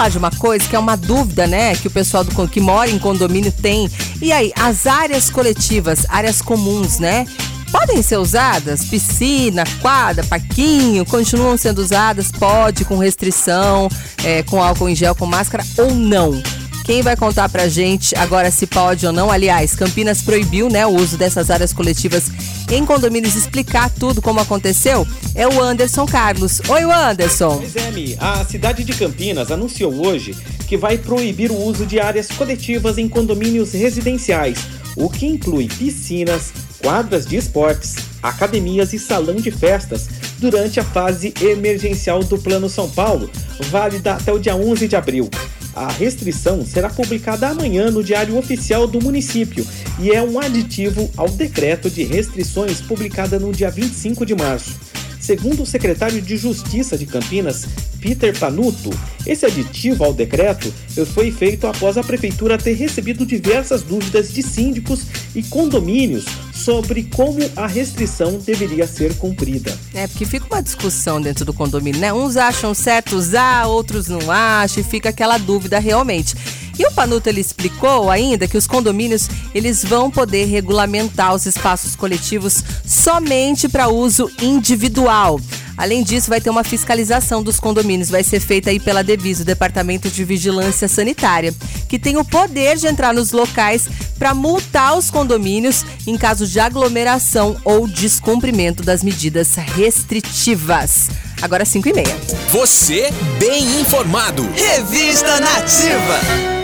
[0.00, 1.76] falar de uma coisa que é uma dúvida, né?
[1.76, 3.90] Que o pessoal do, que mora em condomínio tem.
[4.22, 7.26] E aí, as áreas coletivas, áreas comuns, né?
[7.70, 8.82] Podem ser usadas?
[8.84, 12.32] Piscina, quadra, parquinho, continuam sendo usadas?
[12.32, 13.90] Pode, com restrição,
[14.24, 16.42] é, com álcool em gel, com máscara ou não?
[16.84, 19.30] Quem vai contar pra gente agora se pode ou não?
[19.30, 22.30] Aliás, Campinas proibiu né, o uso dessas áreas coletivas
[22.70, 23.36] em condomínios.
[23.36, 26.60] Explicar tudo como aconteceu é o Anderson Carlos.
[26.68, 27.58] Oi, Anderson.
[27.58, 28.16] Pois é, Mi.
[28.18, 30.36] A cidade de Campinas anunciou hoje
[30.66, 34.58] que vai proibir o uso de áreas coletivas em condomínios residenciais,
[34.96, 36.52] o que inclui piscinas,
[36.82, 40.08] quadras de esportes, academias e salão de festas
[40.38, 43.30] durante a fase emergencial do Plano São Paulo,
[43.68, 45.28] válida até o dia 11 de abril.
[45.74, 49.66] A restrição será publicada amanhã no Diário Oficial do município
[50.00, 54.89] e é um aditivo ao decreto de restrições publicado no dia 25 de março.
[55.20, 57.66] Segundo o secretário de Justiça de Campinas,
[58.00, 58.90] Peter Panuto,
[59.26, 60.72] esse aditivo ao decreto
[61.12, 65.02] foi feito após a prefeitura ter recebido diversas dúvidas de síndicos
[65.34, 69.76] e condomínios sobre como a restrição deveria ser cumprida.
[69.94, 72.12] É, porque fica uma discussão dentro do condomínio, né?
[72.12, 76.34] Uns acham certo usar, outros não acham, e fica aquela dúvida realmente.
[76.80, 81.94] E o Panuto ele explicou ainda que os condomínios eles vão poder regulamentar os espaços
[81.94, 85.38] coletivos somente para uso individual.
[85.76, 89.46] Além disso, vai ter uma fiscalização dos condomínios, vai ser feita aí pela Devisa, o
[89.46, 91.54] Departamento de Vigilância Sanitária,
[91.86, 93.86] que tem o poder de entrar nos locais
[94.18, 101.10] para multar os condomínios em caso de aglomeração ou descumprimento das medidas restritivas.
[101.42, 102.16] Agora 5 e meia.
[102.50, 104.48] Você bem informado.
[104.54, 106.59] Revista Nativa.